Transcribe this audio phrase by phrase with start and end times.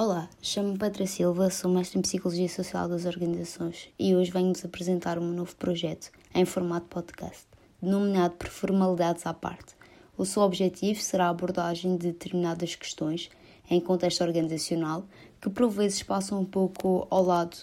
[0.00, 5.18] Olá, chamo-me Petra Silva, sou mestre em Psicologia Social das Organizações e hoje venho-vos apresentar
[5.18, 7.48] um novo projeto em formato podcast,
[7.82, 9.74] denominado por Formalidades à Parte.
[10.16, 13.28] O seu objetivo será a abordagem de determinadas questões
[13.68, 15.04] em contexto organizacional
[15.40, 17.56] que por vezes passam um pouco ao lado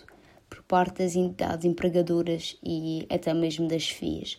[0.50, 4.38] por parte das entidades empregadoras e até mesmo das FIAs.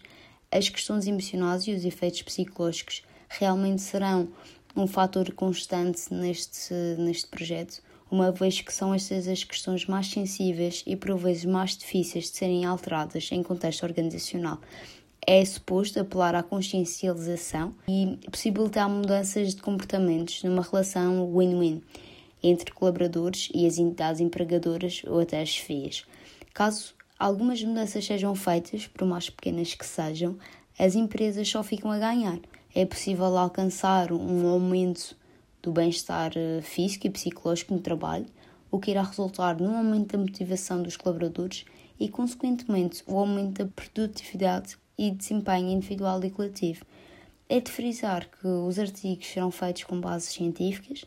[0.52, 4.28] As questões emocionais e os efeitos psicológicos realmente serão
[4.77, 10.84] um fator constante neste, neste projeto, uma vez que são estas as questões mais sensíveis
[10.87, 14.60] e por vezes mais difíceis de serem alteradas em contexto organizacional.
[15.27, 21.82] É suposto apelar à consciencialização e possibilitar mudanças de comportamentos numa relação win-win
[22.43, 26.04] entre colaboradores e as entidades empregadoras ou até as FIAs.
[26.54, 30.38] Caso algumas mudanças sejam feitas, por mais pequenas que sejam,
[30.79, 32.38] as empresas só ficam a ganhar.
[32.79, 35.16] É possível alcançar um aumento
[35.62, 38.27] do bem-estar eh, físico e psicológico no trabalho,
[38.71, 41.65] o que irá resultar num aumento da motivação dos colaboradores
[41.99, 46.85] e, consequentemente, o aumento da produtividade e desempenho individual e coletivo.
[47.49, 51.07] É de frisar que os artigos serão feitos com bases científicas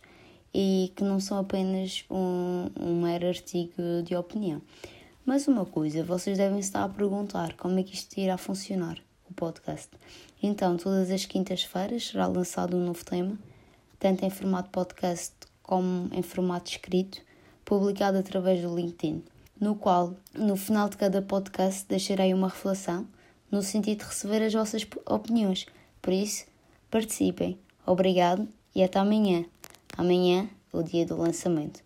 [0.51, 4.59] e que não são apenas um, um mero artigo de opinião.
[5.23, 8.97] Mas uma coisa, vocês devem estar a perguntar como é que isto irá funcionar,
[9.29, 9.89] o podcast.
[10.41, 13.37] Então, todas as quintas-feiras será lançado um novo tema,
[13.99, 17.21] tanto em formato podcast como em formato escrito,
[17.63, 19.23] publicado através do LinkedIn,
[19.59, 23.07] no qual, no final de cada podcast, deixarei uma reflexão
[23.51, 25.65] no sentido de receber as vossas opiniões.
[26.01, 26.45] Por isso,
[26.89, 27.59] participem.
[27.85, 29.45] Obrigado e até amanhã.
[29.97, 31.77] Amanhã, o dia do lançamento.